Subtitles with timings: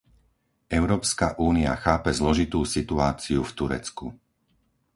[0.79, 4.05] Európska únia chápe zložitú situáciu v Turecku.